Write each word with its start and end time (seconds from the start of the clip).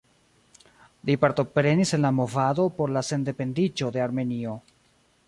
Li 1.09 1.17
partoprenis 1.25 1.93
en 1.97 2.01
la 2.05 2.11
movado 2.21 2.67
por 2.79 2.97
la 2.97 3.07
sendependiĝo 3.11 3.93
de 3.99 4.05
Armenio. 4.07 4.57